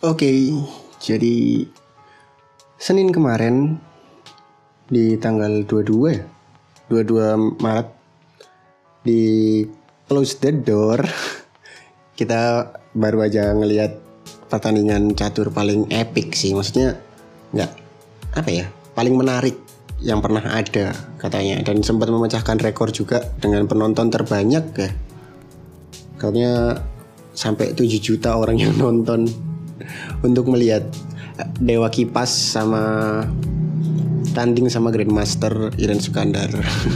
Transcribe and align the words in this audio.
Oke, 0.00 0.32
jadi 0.96 1.68
Senin 2.80 3.12
kemarin 3.12 3.76
di 4.88 5.20
tanggal 5.20 5.60
22 5.68 6.16
ya? 6.16 6.24
22 6.88 7.60
Maret 7.60 7.88
di 9.04 9.60
close 10.08 10.40
the 10.40 10.56
door 10.56 11.04
kita 12.18 12.72
baru 12.96 13.28
aja 13.28 13.52
ngelihat 13.52 14.00
pertandingan 14.48 15.12
catur 15.12 15.52
paling 15.52 15.92
epic 15.92 16.32
sih. 16.32 16.56
Maksudnya 16.56 16.96
nggak 17.52 17.72
apa 18.40 18.48
ya 18.48 18.72
paling 18.96 19.12
menarik 19.12 19.60
yang 20.00 20.24
pernah 20.24 20.48
ada 20.48 20.96
katanya. 21.20 21.60
Dan 21.60 21.84
sempat 21.84 22.08
memecahkan 22.08 22.56
rekor 22.56 22.88
juga 22.88 23.20
dengan 23.36 23.68
penonton 23.68 24.08
terbanyak 24.08 24.64
ya. 24.80 24.90
Katanya 26.16 26.80
sampai 27.36 27.76
7 27.76 27.84
juta 28.00 28.40
orang 28.40 28.56
yang 28.56 28.72
nonton 28.80 29.49
untuk 30.20 30.48
melihat 30.50 30.84
Dewa 31.60 31.88
Kipas 31.88 32.28
sama 32.30 33.24
tanding 34.32 34.70
sama 34.70 34.94
Grandmaster 34.94 35.74
Iren 35.80 35.98
Sukandar. 35.98 36.50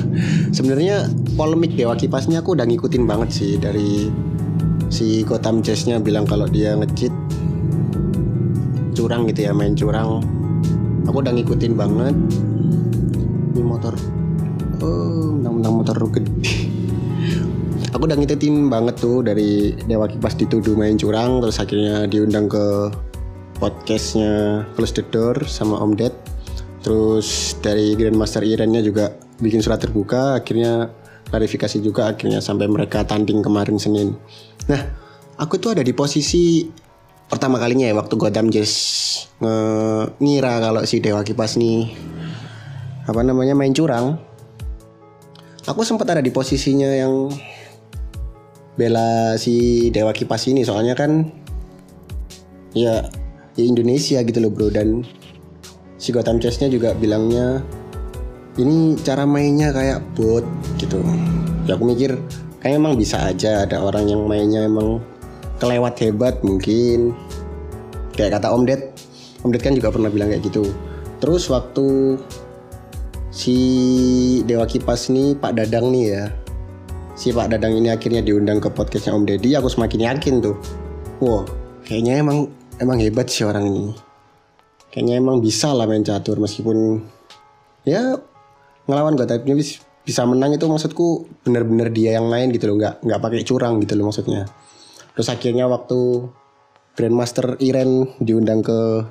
Sebenarnya 0.57 1.11
polemik 1.35 1.75
Dewa 1.75 1.99
Kipasnya 1.99 2.45
aku 2.45 2.55
udah 2.55 2.67
ngikutin 2.69 3.05
banget 3.09 3.31
sih 3.35 3.53
dari 3.59 4.09
si 4.93 5.27
Gotham 5.27 5.65
Chess-nya 5.65 5.99
bilang 5.99 6.29
kalau 6.29 6.47
dia 6.47 6.79
ngecit 6.79 7.11
curang 8.95 9.27
gitu 9.27 9.51
ya 9.51 9.53
main 9.53 9.75
curang. 9.75 10.23
Aku 11.05 11.21
udah 11.21 11.33
ngikutin 11.35 11.73
banget. 11.75 12.17
Ini 13.55 13.63
motor. 13.63 13.93
Oh, 14.81 15.37
motor 15.85 16.01
gede. 16.09 16.64
Aku 18.05 18.13
udah 18.13 18.21
ngikutin 18.21 18.69
banget 18.69 19.01
tuh 19.01 19.25
dari 19.25 19.73
Dewa 19.89 20.05
Kipas 20.05 20.37
dituduh 20.37 20.77
main 20.77 20.93
curang 21.01 21.41
terus 21.41 21.57
akhirnya 21.57 22.05
diundang 22.05 22.53
ke 22.53 22.93
podcastnya 23.57 24.61
Close 24.77 24.93
the 24.93 25.05
Door 25.09 25.49
sama 25.49 25.81
Om 25.81 25.97
Ded. 25.97 26.13
Terus 26.85 27.57
dari 27.65 27.97
Grandmaster 27.97 28.45
Irennya 28.45 28.85
juga 28.85 29.09
bikin 29.41 29.65
surat 29.65 29.81
terbuka 29.81 30.37
akhirnya 30.37 30.93
klarifikasi 31.33 31.81
juga 31.81 32.13
akhirnya 32.13 32.45
sampai 32.45 32.69
mereka 32.69 33.09
tanding 33.09 33.41
kemarin 33.41 33.81
Senin. 33.81 34.13
Nah 34.69 34.85
aku 35.41 35.57
tuh 35.57 35.73
ada 35.73 35.81
di 35.81 35.97
posisi 35.97 36.69
pertama 37.25 37.57
kalinya 37.57 37.89
ya 37.89 37.97
waktu 37.97 38.21
Gotham 38.21 38.53
Jazz 38.53 38.77
ngira 40.21 40.61
kalau 40.61 40.85
si 40.85 41.01
Dewa 41.01 41.25
Kipas 41.25 41.57
nih 41.57 41.89
apa 43.09 43.25
namanya 43.25 43.57
main 43.57 43.73
curang. 43.73 44.21
Aku 45.65 45.81
sempat 45.89 46.05
ada 46.13 46.21
di 46.21 46.29
posisinya 46.29 46.93
yang 46.93 47.33
bela 48.75 49.39
si 49.39 49.89
Dewa 49.91 50.11
Kipas 50.15 50.47
ini. 50.51 50.67
Soalnya 50.67 50.95
kan 50.99 51.31
ya 52.75 53.07
ya 53.55 53.65
Indonesia 53.65 54.23
gitu 54.23 54.39
loh 54.43 54.51
bro. 54.51 54.71
Dan 54.71 55.03
si 55.99 56.11
Gotham 56.11 56.43
Chess-nya 56.43 56.69
juga 56.69 56.93
bilangnya 56.95 57.63
ini 58.59 58.95
cara 59.03 59.27
mainnya 59.27 59.75
kayak 59.75 60.03
bot 60.15 60.47
gitu. 60.79 61.03
Ya 61.67 61.75
aku 61.75 61.89
mikir 61.89 62.19
kayak 62.61 62.79
emang 62.79 62.95
bisa 62.95 63.19
aja 63.25 63.67
ada 63.67 63.83
orang 63.83 64.07
yang 64.07 64.27
mainnya 64.27 64.67
emang 64.67 65.03
kelewat 65.59 65.99
hebat 66.03 66.39
mungkin. 66.45 67.15
Kayak 68.15 68.39
kata 68.39 68.55
Om 68.55 68.63
Ded 68.67 68.83
Om 69.43 69.51
Ded 69.51 69.63
kan 69.63 69.75
juga 69.75 69.91
pernah 69.91 70.11
bilang 70.11 70.31
kayak 70.31 70.47
gitu. 70.47 70.71
Terus 71.19 71.49
waktu 71.49 72.19
si 73.35 73.57
Dewa 74.47 74.69
Kipas 74.69 75.11
nih 75.11 75.35
Pak 75.35 75.53
Dadang 75.59 75.91
nih 75.91 76.05
ya 76.15 76.25
si 77.15 77.31
Pak 77.31 77.47
Dadang 77.55 77.79
ini 77.79 77.95
akhirnya 77.95 78.27
diundang 78.27 78.59
ke 78.59 78.67
podcastnya 78.75 79.15
Om 79.15 79.23
Deddy 79.23 79.55
aku 79.55 79.71
semakin 79.71 80.11
yakin 80.11 80.35
tuh. 80.43 80.59
Wow 81.23 81.47
kayaknya 81.87 82.19
emang 82.19 82.51
emang 82.83 82.99
hebat 82.99 83.31
sih 83.31 83.47
orang 83.47 83.71
ini. 83.71 83.95
Kayaknya 84.91 85.15
emang 85.23 85.39
bisa 85.39 85.71
lah 85.71 85.87
main 85.87 86.03
catur 86.03 86.43
meskipun 86.43 87.03
ya 87.87 88.19
ngelawan 88.91 89.15
gak 89.15 89.31
tapi 89.31 89.55
bisa 90.05 90.23
menang 90.27 90.59
itu 90.59 90.67
maksudku 90.67 91.31
bener-bener 91.47 91.89
dia 91.89 92.21
yang 92.21 92.29
main 92.29 92.53
gitu 92.53 92.69
loh 92.69 92.77
nggak 92.77 93.01
nggak 93.01 93.21
pakai 93.23 93.41
curang 93.47 93.79
gitu 93.79 93.95
loh 93.95 94.11
maksudnya. 94.11 94.51
Terus 95.15 95.29
akhirnya 95.31 95.71
waktu 95.71 96.29
Grandmaster 96.95 97.59
Iren 97.63 98.11
diundang 98.19 98.63
ke 98.63 99.07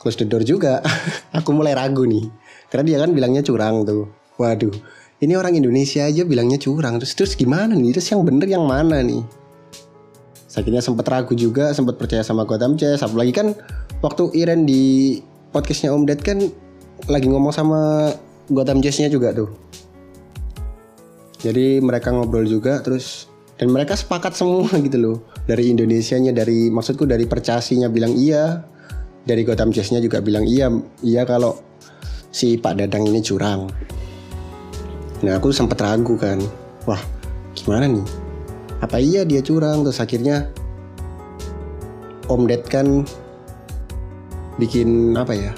Close 0.00 0.16
the 0.20 0.28
Door 0.28 0.44
juga 0.44 0.84
aku 1.36 1.56
mulai 1.56 1.72
ragu 1.72 2.04
nih. 2.04 2.28
Karena 2.68 2.84
dia 2.84 2.96
kan 3.00 3.10
bilangnya 3.16 3.40
curang 3.40 3.88
tuh. 3.88 4.12
Waduh 4.40 4.99
ini 5.20 5.36
orang 5.36 5.52
Indonesia 5.52 6.08
aja 6.08 6.24
bilangnya 6.24 6.56
curang. 6.56 6.96
Terus 6.96 7.12
terus 7.12 7.32
gimana 7.36 7.76
nih? 7.76 7.92
Terus 7.92 8.08
yang 8.08 8.24
bener 8.24 8.48
yang 8.48 8.64
mana 8.64 9.04
nih? 9.04 9.20
Akhirnya 10.56 10.82
sempat 10.82 11.06
ragu 11.06 11.36
juga 11.36 11.70
sempat 11.76 12.00
percaya 12.00 12.24
sama 12.24 12.48
Gotham 12.48 12.74
Chess. 12.80 13.04
Apalagi 13.04 13.32
kan 13.36 13.52
waktu 14.00 14.32
Iren 14.32 14.64
di 14.64 15.20
podcastnya 15.52 15.92
Om 15.92 16.08
Ded 16.08 16.24
kan 16.24 16.40
lagi 17.06 17.28
ngomong 17.28 17.52
sama 17.52 18.10
Gotham 18.48 18.80
Chess-nya 18.80 19.12
juga 19.12 19.36
tuh. 19.36 19.52
Jadi 21.40 21.80
mereka 21.80 22.12
ngobrol 22.12 22.44
juga 22.44 22.80
terus 22.80 23.28
dan 23.56 23.72
mereka 23.72 23.96
sepakat 23.96 24.32
semua 24.32 24.72
gitu 24.88 24.96
loh. 24.96 25.16
Dari 25.44 25.68
Indonesianya 25.68 26.32
dari 26.32 26.72
maksudku 26.72 27.04
dari 27.04 27.28
percasinya 27.28 27.92
bilang 27.92 28.16
iya. 28.16 28.64
Dari 29.20 29.44
Gotham 29.44 29.68
Chess-nya 29.68 30.00
juga 30.00 30.24
bilang 30.24 30.48
iya. 30.48 30.72
Iya 31.04 31.28
kalau 31.28 31.60
si 32.32 32.56
Pak 32.56 32.80
Dadang 32.80 33.04
ini 33.04 33.20
curang 33.20 33.68
nah 35.20 35.36
aku 35.36 35.52
sempat 35.52 35.80
ragu 35.80 36.16
kan. 36.16 36.40
Wah 36.88 37.00
gimana 37.52 37.84
nih? 37.88 38.06
Apa 38.80 38.96
iya 38.96 39.22
dia 39.28 39.44
curang? 39.44 39.84
Terus 39.84 40.00
akhirnya 40.00 40.48
Om 42.30 42.46
Ded 42.48 42.64
kan 42.70 43.04
bikin 44.56 45.18
apa 45.18 45.36
ya? 45.36 45.52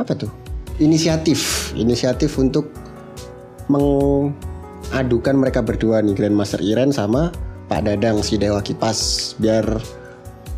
Apa 0.00 0.16
tuh? 0.16 0.32
Inisiatif. 0.80 1.70
Inisiatif 1.76 2.34
untuk 2.40 2.72
mengadukan 3.68 5.34
mereka 5.36 5.60
berdua 5.60 6.00
nih 6.00 6.16
Grandmaster 6.16 6.60
Iren 6.64 6.90
sama 6.92 7.30
Pak 7.68 7.84
Dadang 7.84 8.24
si 8.24 8.40
Dewa 8.40 8.64
Kipas. 8.64 9.32
Biar 9.36 9.64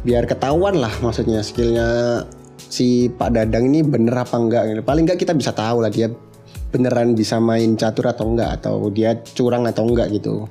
biar 0.07 0.31
ketahuan 0.31 0.79
lah 0.79 0.95
maksudnya 1.03 1.43
skillnya 1.43 2.23
si 2.57 3.11
Pak 3.11 3.35
Dadang 3.35 3.67
ini 3.67 3.83
bener 3.83 4.15
apa 4.15 4.39
enggak. 4.39 4.85
Paling 4.87 5.05
enggak 5.11 5.19
kita 5.21 5.35
bisa 5.35 5.51
tahu 5.51 5.83
lah 5.83 5.91
dia 5.91 6.07
beneran 6.71 7.15
bisa 7.15 7.39
main 7.39 7.79
catur 7.79 8.11
atau 8.11 8.27
enggak 8.29 8.63
atau 8.63 8.91
dia 8.91 9.17
curang 9.35 9.65
atau 9.69 9.87
enggak 9.87 10.11
gitu. 10.13 10.51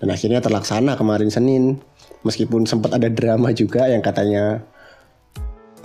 Dan 0.00 0.12
akhirnya 0.12 0.44
terlaksana 0.44 0.94
kemarin 0.94 1.32
Senin. 1.32 1.80
Meskipun 2.26 2.66
sempat 2.66 2.96
ada 2.96 3.06
drama 3.06 3.54
juga 3.54 3.86
yang 3.86 4.02
katanya 4.02 4.58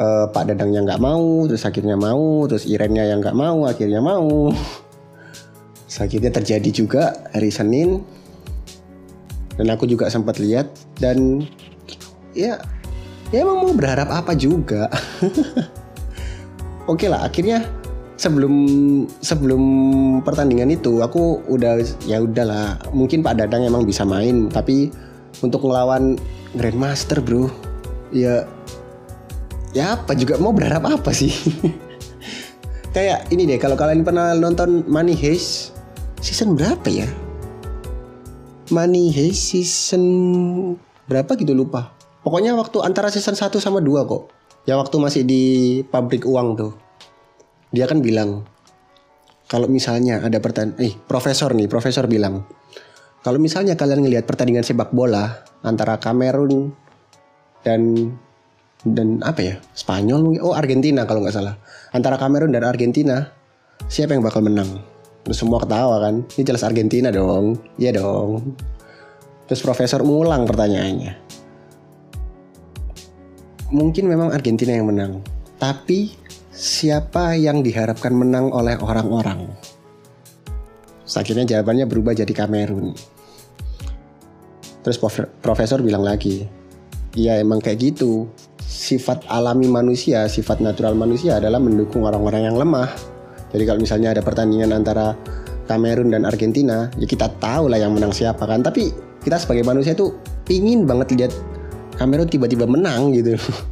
uh, 0.01 0.25
Pak 0.34 0.50
Dadangnya 0.50 0.81
nggak 0.81 1.01
mau 1.03 1.46
terus 1.46 1.62
akhirnya 1.68 1.94
mau 1.94 2.50
terus 2.50 2.66
Irennya 2.66 3.06
yang 3.06 3.22
nggak 3.22 3.38
mau 3.38 3.69
akhirnya 3.69 4.01
mau. 4.01 4.50
Terus 5.91 6.07
akhirnya 6.07 6.31
terjadi 6.31 6.69
juga 6.72 7.03
hari 7.35 7.51
Senin. 7.51 8.00
Dan 9.59 9.68
aku 9.68 9.84
juga 9.84 10.07
sempat 10.07 10.40
lihat 10.40 10.72
dan 11.03 11.44
ya 12.31 12.56
ya 13.35 13.38
emang 13.44 13.68
mau 13.68 13.75
berharap 13.75 14.07
apa 14.07 14.31
juga. 14.31 14.88
Oke 16.91 17.12
lah 17.12 17.28
akhirnya 17.28 17.68
sebelum 18.22 18.54
sebelum 19.18 19.64
pertandingan 20.22 20.70
itu 20.70 21.02
aku 21.02 21.42
udah 21.50 21.82
ya 22.06 22.22
udahlah. 22.22 22.78
Mungkin 22.94 23.26
Pak 23.26 23.42
Dadang 23.42 23.66
emang 23.66 23.90
bisa 23.90 24.06
main 24.06 24.46
tapi 24.54 24.94
untuk 25.42 25.66
ngelawan 25.66 26.22
Grandmaster 26.54 27.18
bro 27.18 27.50
ya 28.14 28.46
ya 29.74 29.98
apa 29.98 30.14
juga? 30.14 30.38
Mau 30.38 30.54
berharap 30.54 30.86
apa 30.86 31.10
sih? 31.10 31.34
Kayak 32.96 33.26
ini 33.34 33.50
deh 33.50 33.58
kalau 33.58 33.74
kalian 33.74 34.06
pernah 34.06 34.38
nonton 34.38 34.86
Money 34.86 35.18
Heist 35.18 35.74
season 36.22 36.54
berapa 36.54 36.86
ya? 36.94 37.10
Money 38.70 39.10
Heist 39.10 39.50
season 39.50 40.04
berapa 41.10 41.34
gitu 41.42 41.58
lupa. 41.58 41.98
Pokoknya 42.22 42.54
waktu 42.54 42.86
antara 42.86 43.10
season 43.10 43.34
1 43.34 43.50
sama 43.58 43.81
2 43.81 44.06
kok. 44.06 44.30
Ya 44.70 44.78
waktu 44.78 44.94
masih 45.01 45.25
di 45.25 45.44
pabrik 45.90 46.22
uang 46.22 46.54
tuh 46.54 46.91
dia 47.71 47.88
kan 47.88 48.03
bilang 48.03 48.44
kalau 49.47 49.68
misalnya 49.68 50.23
ada 50.23 50.39
pertandingan 50.39 50.79
eh 50.83 50.94
profesor 51.07 51.56
nih 51.56 51.68
profesor 51.68 52.07
bilang 52.07 52.44
kalau 53.21 53.38
misalnya 53.38 53.77
kalian 53.77 54.01
ngelihat 54.01 54.25
pertandingan 54.25 54.65
sepak 54.65 54.89
bola 54.89 55.45
antara 55.62 56.01
Kamerun 56.01 56.73
dan 57.62 58.12
dan 58.81 59.21
apa 59.21 59.41
ya? 59.45 59.56
Spanyol 59.77 60.41
oh 60.41 60.57
Argentina 60.57 61.06
kalau 61.06 61.21
nggak 61.21 61.38
salah. 61.38 61.53
Antara 61.94 62.18
Kamerun 62.18 62.50
dan 62.50 62.65
Argentina 62.65 63.29
siapa 63.85 64.18
yang 64.18 64.25
bakal 64.25 64.41
menang? 64.41 64.81
Terus 65.21 65.38
semua 65.38 65.62
ketawa 65.62 66.01
kan? 66.01 66.25
Ini 66.33 66.41
jelas 66.41 66.65
Argentina 66.65 67.13
dong. 67.13 67.62
Iya 67.77 68.01
dong. 68.01 68.57
Terus 69.45 69.62
profesor 69.62 70.01
mengulang 70.01 70.50
pertanyaannya. 70.50 71.13
Mungkin 73.69 74.09
memang 74.09 74.33
Argentina 74.33 74.73
yang 74.73 74.89
menang 74.89 75.21
tapi 75.62 76.18
siapa 76.51 77.39
yang 77.39 77.63
diharapkan 77.63 78.12
menang 78.12 78.51
oleh 78.51 78.75
orang-orang? 78.77 79.48
Akhirnya 81.12 81.44
jawabannya 81.44 81.88
berubah 81.88 82.15
jadi 82.15 82.31
Kamerun. 82.31 82.95
Terus 84.81 84.98
profesor 85.44 85.83
bilang 85.83 86.07
lagi, 86.07 86.48
iya 87.15 87.39
emang 87.39 87.59
kayak 87.59 87.80
gitu. 87.92 88.27
sifat 88.71 89.27
alami 89.27 89.68
manusia, 89.68 90.25
sifat 90.31 90.63
natural 90.63 90.95
manusia 90.95 91.38
adalah 91.38 91.59
mendukung 91.59 92.07
orang-orang 92.07 92.48
yang 92.48 92.56
lemah. 92.56 92.88
Jadi 93.51 93.63
kalau 93.68 93.80
misalnya 93.83 94.15
ada 94.15 94.24
pertandingan 94.24 94.71
antara 94.71 95.12
Kamerun 95.68 96.15
dan 96.15 96.24
Argentina, 96.24 96.88
ya 96.95 97.04
kita 97.04 97.27
tahu 97.44 97.68
lah 97.68 97.83
yang 97.83 97.92
menang 97.92 98.15
siapa 98.15 98.47
kan. 98.47 98.63
Tapi 98.63 98.95
kita 99.27 99.44
sebagai 99.44 99.68
manusia 99.68 99.92
tuh 99.92 100.15
pingin 100.47 100.88
banget 100.88 101.12
lihat 101.19 101.36
Kamerun 102.00 102.31
tiba-tiba 102.31 102.63
menang 102.63 103.12
gitu. 103.12 103.36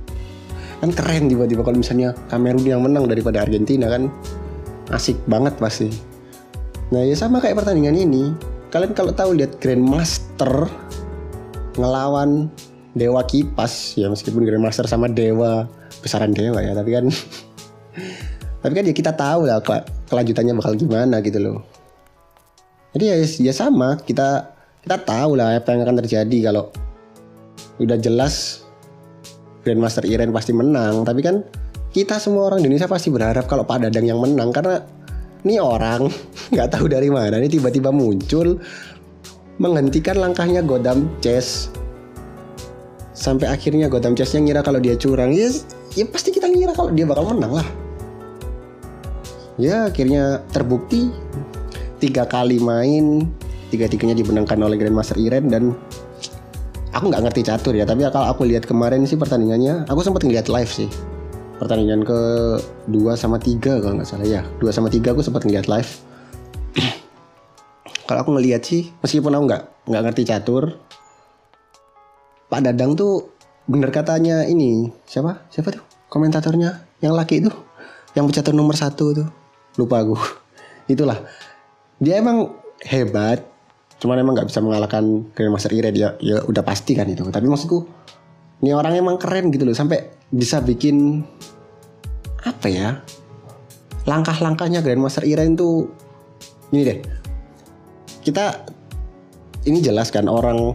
kan 0.80 0.90
keren 0.96 1.28
tiba-tiba 1.28 1.62
kalau 1.62 1.78
misalnya 1.80 2.16
Kamerun 2.32 2.64
yang 2.64 2.82
menang 2.84 3.06
daripada 3.12 3.44
Argentina 3.44 3.92
kan 3.92 4.08
asik 4.96 5.20
banget 5.28 5.56
pasti. 5.60 5.92
Nah 6.90 7.04
ya 7.06 7.14
sama 7.14 7.44
kayak 7.44 7.62
pertandingan 7.62 8.00
ini. 8.00 8.34
Kalian 8.70 8.94
kalau 8.94 9.12
tahu 9.12 9.34
lihat 9.36 9.58
Grandmaster 9.60 10.70
ngelawan 11.76 12.50
Dewa 12.94 13.22
Kipas 13.26 13.98
ya 13.98 14.10
meskipun 14.10 14.46
Grandmaster 14.46 14.86
sama 14.86 15.10
Dewa 15.10 15.66
besaran 16.02 16.34
Dewa 16.34 16.62
ya 16.62 16.74
tapi 16.78 16.94
kan 16.94 17.06
tapi 18.62 18.74
kan 18.74 18.84
ya 18.86 18.94
kita 18.94 19.12
tahu 19.14 19.50
lah 19.50 19.62
kelanjutannya 20.10 20.54
bakal 20.58 20.74
gimana 20.78 21.20
gitu 21.22 21.38
loh. 21.42 21.58
Jadi 22.96 23.04
ya, 23.06 23.16
ya 23.22 23.54
sama 23.54 24.02
kita 24.02 24.54
kita 24.82 24.98
tahu 25.06 25.38
lah 25.38 25.60
apa 25.60 25.76
yang 25.76 25.86
akan 25.86 25.98
terjadi 26.02 26.50
kalau 26.50 26.74
udah 27.78 27.98
jelas 28.00 28.66
Grandmaster 29.64 30.06
Iren 30.08 30.32
pasti 30.32 30.56
menang. 30.56 31.04
Tapi 31.04 31.20
kan 31.24 31.44
kita 31.90 32.22
semua 32.22 32.54
orang 32.54 32.62
Indonesia 32.62 32.86
pasti 32.86 33.10
berharap 33.10 33.50
kalau 33.50 33.66
Pak 33.66 33.90
Dadang 33.90 34.06
yang 34.06 34.22
menang 34.22 34.54
karena 34.54 34.84
ini 35.44 35.58
orang 35.58 36.12
nggak 36.54 36.70
tahu 36.76 36.86
dari 36.92 37.08
mana 37.10 37.40
ini 37.40 37.50
tiba-tiba 37.50 37.90
muncul 37.90 38.60
menghentikan 39.60 40.18
langkahnya 40.18 40.64
Godam 40.64 41.12
Chess. 41.20 41.70
Sampai 43.12 43.52
akhirnya 43.52 43.92
Gotham 43.92 44.16
Chess 44.16 44.32
yang 44.32 44.48
ngira 44.48 44.64
kalau 44.64 44.80
dia 44.80 44.96
curang 44.96 45.36
ya, 45.36 45.52
ya 45.92 46.08
pasti 46.08 46.32
kita 46.32 46.48
ngira 46.48 46.72
kalau 46.72 46.96
dia 46.96 47.04
bakal 47.04 47.36
menang 47.36 47.52
lah. 47.52 47.68
Ya 49.60 49.92
akhirnya 49.92 50.40
terbukti 50.56 51.12
tiga 52.00 52.24
kali 52.24 52.64
main 52.64 53.28
tiga-tiganya 53.70 54.16
dimenangkan 54.16 54.56
oleh 54.64 54.80
Grandmaster 54.80 55.20
Iren 55.20 55.52
dan 55.52 55.76
aku 56.90 57.06
nggak 57.10 57.24
ngerti 57.30 57.42
catur 57.46 57.74
ya 57.78 57.86
tapi 57.86 58.06
kalau 58.10 58.28
aku 58.34 58.46
lihat 58.46 58.66
kemarin 58.66 59.06
sih 59.06 59.18
pertandingannya 59.18 59.86
aku 59.86 60.02
sempat 60.02 60.26
ngeliat 60.26 60.50
live 60.50 60.72
sih. 60.72 60.90
Pertandingan 61.60 62.08
ke 62.08 62.20
dua 62.88 63.20
sama 63.20 63.36
tiga 63.36 63.84
kalau 63.84 64.00
nggak 64.00 64.08
salah 64.08 64.28
ya. 64.28 64.42
Dua 64.64 64.72
sama 64.72 64.88
tiga 64.88 65.12
aku 65.12 65.20
sempat 65.20 65.44
ngeliat 65.44 65.68
live. 65.68 65.92
Kalau 68.08 68.20
aku 68.24 68.32
ngeliat 68.32 68.64
sih 68.64 68.90
meskipun 69.04 69.36
aku 69.36 69.44
nggak 69.44 69.64
nggak 69.92 70.04
ngerti 70.08 70.24
catur 70.24 70.80
Pak 72.50 72.66
Dadang 72.66 72.98
tuh 72.98 73.30
bener 73.70 73.94
katanya 73.94 74.48
ini 74.48 74.90
siapa? 75.06 75.46
Siapa 75.54 75.70
tuh? 75.76 75.84
Komentatornya 76.10 76.82
yang 77.04 77.14
laki 77.14 77.44
itu 77.46 77.52
yang 78.18 78.26
pecatur 78.26 78.58
nomor 78.58 78.74
satu 78.74 79.14
tuh. 79.14 79.28
Lupa 79.78 80.02
aku. 80.02 80.18
Itulah. 80.94 81.22
Dia 82.02 82.18
emang 82.24 82.56
hebat 82.82 83.46
cuman 84.00 84.24
emang 84.24 84.34
nggak 84.40 84.48
bisa 84.48 84.64
mengalahkan 84.64 85.28
Grandmaster 85.36 85.76
Ire 85.76 85.92
dia 85.92 86.16
ya 86.24 86.42
udah 86.48 86.64
pasti 86.64 86.96
kan 86.96 87.06
itu. 87.08 87.28
Tapi 87.28 87.46
maksudku 87.46 87.84
ini 88.64 88.72
orang 88.76 88.96
emang 88.96 89.16
keren 89.20 89.52
gitu 89.52 89.64
loh 89.68 89.76
sampai 89.76 90.08
bisa 90.32 90.60
bikin 90.64 91.24
apa 92.44 92.68
ya 92.72 92.90
langkah-langkahnya 94.08 94.80
Grandmaster 94.82 95.28
Iren 95.28 95.60
tuh 95.60 95.92
ini 96.72 96.82
deh. 96.88 97.00
Kita 98.24 98.66
ini 99.68 99.80
jelas 99.84 100.10
kan 100.10 100.26
orang 100.32 100.74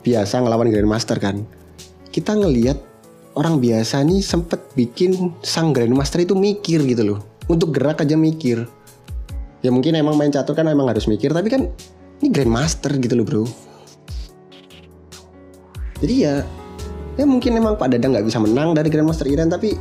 biasa 0.00 0.40
ngelawan 0.40 0.70
Grandmaster 0.70 1.18
kan. 1.18 1.42
Kita 2.10 2.34
ngelihat 2.34 2.78
orang 3.38 3.62
biasa 3.62 4.02
nih 4.02 4.22
sempet 4.22 4.62
bikin 4.74 5.34
sang 5.42 5.74
Grandmaster 5.74 6.22
itu 6.22 6.32
mikir 6.38 6.82
gitu 6.86 7.02
loh. 7.14 7.18
Untuk 7.50 7.74
gerak 7.74 8.02
aja 8.02 8.14
mikir. 8.14 8.64
Ya 9.60 9.68
mungkin 9.68 9.92
emang 9.92 10.16
main 10.16 10.32
catur 10.32 10.56
kan 10.56 10.64
emang 10.70 10.88
harus 10.88 11.04
mikir 11.04 11.36
tapi 11.36 11.52
kan 11.52 11.68
ini 12.20 12.28
Grandmaster 12.28 12.92
gitu 13.00 13.16
loh 13.16 13.26
bro. 13.26 13.44
Jadi 16.00 16.14
ya 16.24 16.44
ya 17.16 17.24
mungkin 17.28 17.56
emang 17.56 17.76
Pak 17.76 17.96
Dadang 17.96 18.16
nggak 18.16 18.28
bisa 18.28 18.40
menang 18.40 18.72
dari 18.76 18.88
Grandmaster 18.92 19.28
Iran 19.28 19.52
tapi 19.52 19.76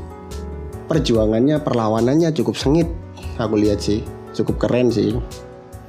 perjuangannya 0.87 1.59
perlawanannya 1.63 2.31
cukup 2.35 2.55
sengit. 2.55 2.87
Aku 3.39 3.55
lihat 3.55 3.79
sih 3.83 4.03
cukup 4.35 4.67
keren 4.67 4.91
sih 4.91 5.15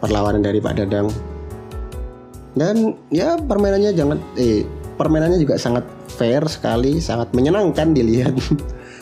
perlawanan 0.03 0.43
dari 0.43 0.59
Pak 0.59 0.75
Dadang. 0.79 1.11
Dan 2.55 2.99
ya 3.15 3.39
permainannya 3.39 3.95
jangan 3.95 4.19
eh 4.35 4.67
permainannya 4.99 5.39
juga 5.39 5.55
sangat 5.55 5.87
fair 6.11 6.43
sekali 6.51 6.99
sangat 6.99 7.31
menyenangkan 7.31 7.95
dilihat. 7.95 8.35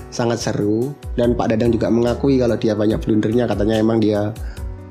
Sangat 0.09 0.41
seru. 0.41 0.97
Dan 1.21 1.37
Pak 1.37 1.53
Dadang 1.53 1.69
juga 1.69 1.93
mengakui 1.93 2.41
kalau 2.41 2.57
dia 2.57 2.73
banyak 2.73 2.97
blundernya 2.97 3.45
katanya 3.45 3.77
emang 3.77 4.01
dia 4.01 4.33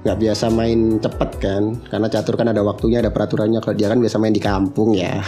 nggak 0.06 0.18
biasa 0.18 0.54
main 0.54 1.02
cepet 1.02 1.32
kan 1.42 1.64
karena 1.90 2.08
catur 2.12 2.38
kan 2.38 2.50
ada 2.52 2.62
waktunya 2.62 3.02
ada 3.02 3.10
peraturannya. 3.10 3.60
Kalau 3.64 3.76
dia 3.76 3.88
kan 3.90 4.00
biasa 4.02 4.18
main 4.22 4.36
di 4.36 4.44
kampung 4.44 4.94
ya. 4.94 5.22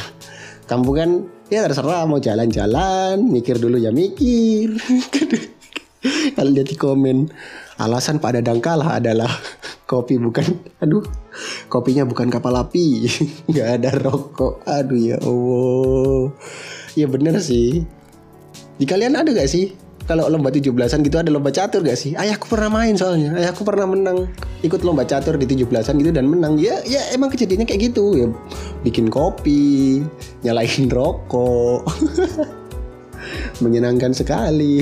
Kampung 0.69 0.95
kan 0.95 1.09
ya 1.49 1.65
terserah 1.65 2.05
mau 2.05 2.21
jalan-jalan 2.21 3.17
mikir 3.25 3.57
dulu 3.57 3.81
ya 3.81 3.89
mikir. 3.89 4.77
Kalau 6.35 6.49
lihat 6.55 6.69
di 6.71 6.77
komen 6.79 7.27
alasan 7.81 8.23
Pak 8.23 8.39
Dadang 8.39 8.63
kalah 8.63 9.03
adalah 9.03 9.27
kopi 9.83 10.15
bukan 10.15 10.47
aduh 10.79 11.03
kopinya 11.67 12.05
bukan 12.05 12.29
kapal 12.29 12.55
api. 12.55 13.09
Nggak 13.49 13.67
ada 13.81 13.89
rokok. 13.97 14.63
Aduh 14.63 14.99
ya 14.99 15.17
allah. 15.19 16.31
Ya 16.93 17.09
bener 17.09 17.41
sih. 17.41 17.83
Di 18.79 18.87
kalian 18.87 19.19
ada 19.19 19.35
gak 19.35 19.51
sih 19.51 19.88
kalau 20.09 20.25
lomba 20.25 20.49
17-an 20.49 21.05
gitu 21.05 21.21
ada 21.21 21.29
lomba 21.29 21.53
catur 21.53 21.85
gak 21.85 21.93
sih? 21.93 22.17
Ayahku 22.17 22.49
pernah 22.49 22.81
main 22.81 22.97
soalnya. 22.97 23.37
Ayahku 23.37 23.61
pernah 23.61 23.85
menang 23.85 24.25
ikut 24.65 24.81
lomba 24.81 25.05
catur 25.05 25.37
di 25.37 25.45
17-an 25.45 26.01
gitu 26.01 26.09
dan 26.09 26.25
menang. 26.25 26.57
Ya 26.57 26.81
ya 26.81 27.13
emang 27.13 27.29
kejadiannya 27.29 27.69
kayak 27.69 27.93
gitu 27.93 28.17
ya. 28.17 28.27
Bikin 28.81 29.13
kopi, 29.13 30.01
nyalain 30.41 30.89
rokok. 30.97 31.85
Menyenangkan 33.63 34.17
sekali. 34.17 34.81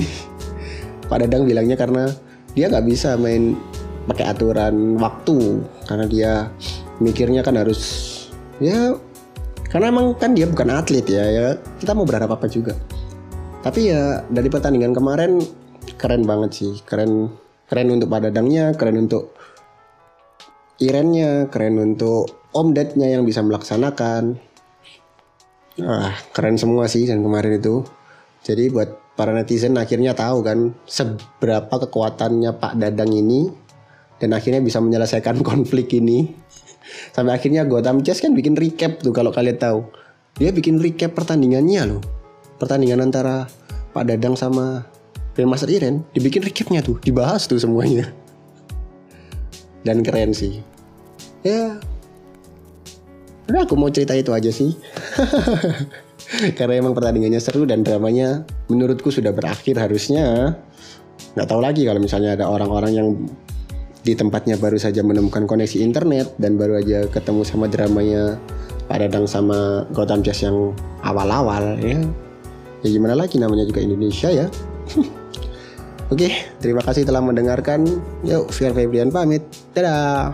Pak 1.12 1.20
Dadang 1.20 1.44
bilangnya 1.44 1.76
karena 1.76 2.08
dia 2.56 2.72
nggak 2.72 2.88
bisa 2.88 3.20
main 3.20 3.52
pakai 4.08 4.32
aturan 4.32 4.96
waktu 4.96 5.60
karena 5.84 6.04
dia 6.08 6.32
mikirnya 7.04 7.44
kan 7.44 7.60
harus 7.60 7.80
ya 8.56 8.96
karena 9.68 9.92
emang 9.92 10.16
kan 10.16 10.32
dia 10.32 10.48
bukan 10.48 10.72
atlet 10.72 11.04
ya 11.04 11.24
ya 11.28 11.48
kita 11.76 11.92
mau 11.92 12.08
berharap 12.08 12.32
apa 12.32 12.48
juga 12.48 12.72
tapi 13.58 13.90
ya 13.90 14.22
dari 14.30 14.46
pertandingan 14.46 14.94
kemarin 14.94 15.42
keren 15.98 16.22
banget 16.22 16.50
sih. 16.54 16.72
Keren 16.86 17.32
keren 17.66 17.88
untuk 17.90 18.06
pada 18.06 18.30
Dadangnya 18.30 18.74
keren 18.78 19.08
untuk 19.08 19.34
Irennya 20.78 21.50
keren 21.50 21.74
untuk 21.82 22.54
Om 22.54 22.70
Dednya 22.70 23.10
yang 23.10 23.26
bisa 23.26 23.42
melaksanakan. 23.42 24.38
Ah 25.82 26.14
keren 26.30 26.54
semua 26.54 26.86
sih 26.86 27.02
dan 27.02 27.18
kemarin 27.18 27.58
itu. 27.58 27.82
Jadi 28.46 28.70
buat 28.70 29.18
para 29.18 29.34
netizen 29.34 29.74
akhirnya 29.74 30.14
tahu 30.14 30.46
kan 30.46 30.78
seberapa 30.86 31.82
kekuatannya 31.82 32.54
Pak 32.62 32.78
Dadang 32.78 33.10
ini 33.10 33.50
dan 34.22 34.38
akhirnya 34.38 34.62
bisa 34.62 34.78
menyelesaikan 34.78 35.42
konflik 35.48 35.90
ini. 35.98 36.30
Sampai 37.10 37.34
akhirnya 37.34 37.66
Gotham 37.66 38.06
Chess 38.06 38.22
kan 38.22 38.38
bikin 38.38 38.54
recap 38.54 39.02
tuh 39.02 39.10
kalau 39.10 39.34
kalian 39.34 39.58
tahu. 39.58 39.82
Dia 40.38 40.54
bikin 40.54 40.78
recap 40.78 41.18
pertandingannya 41.18 41.82
loh 41.90 42.17
pertandingan 42.58 43.00
antara 43.02 43.46
Pak 43.94 44.04
Dadang 44.04 44.34
sama 44.34 44.84
Grandmaster 45.38 45.70
Iren 45.70 46.02
dibikin 46.12 46.42
recapnya 46.42 46.82
tuh 46.82 46.98
dibahas 46.98 47.46
tuh 47.46 47.62
semuanya. 47.62 48.10
Dan 49.86 50.02
keren 50.02 50.34
sih. 50.34 50.60
Ya. 51.46 51.78
Udah 53.48 53.64
aku 53.64 53.78
mau 53.78 53.88
cerita 53.88 54.12
itu 54.18 54.34
aja 54.34 54.50
sih. 54.50 54.74
Karena 56.58 56.82
emang 56.82 56.92
pertandingannya 56.92 57.40
seru 57.40 57.64
dan 57.64 57.80
dramanya 57.86 58.44
menurutku 58.68 59.08
sudah 59.08 59.32
berakhir 59.32 59.78
harusnya. 59.80 60.58
Nggak 61.38 61.48
tahu 61.48 61.60
lagi 61.62 61.86
kalau 61.86 62.02
misalnya 62.02 62.36
ada 62.36 62.50
orang-orang 62.50 62.92
yang 62.92 63.08
di 64.02 64.12
tempatnya 64.12 64.58
baru 64.58 64.76
saja 64.76 65.00
menemukan 65.06 65.46
koneksi 65.46 65.80
internet 65.80 66.34
dan 66.36 66.58
baru 66.58 66.82
aja 66.82 67.06
ketemu 67.08 67.42
sama 67.46 67.70
dramanya 67.70 68.36
Pak 68.90 68.98
Dadang 69.06 69.24
sama 69.30 69.84
Gotham 69.94 70.20
Chess 70.20 70.44
yang 70.44 70.74
awal-awal 71.06 71.78
ya. 71.80 72.02
Ya 72.82 72.88
gimana 72.94 73.18
lagi 73.18 73.40
namanya 73.42 73.66
juga 73.66 73.82
Indonesia 73.82 74.30
ya. 74.30 74.46
Oke, 76.12 76.32
terima 76.62 76.80
kasih 76.80 77.04
telah 77.04 77.20
mendengarkan. 77.20 77.84
Yuk, 78.24 78.48
Fiar 78.48 78.72
Febrian 78.72 79.12
pamit. 79.12 79.44
Dadah. 79.76 80.32